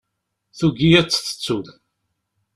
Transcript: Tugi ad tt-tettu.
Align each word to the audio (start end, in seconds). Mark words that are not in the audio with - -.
Tugi 0.57 0.89
ad 0.99 1.07
tt-tettu. 1.07 1.59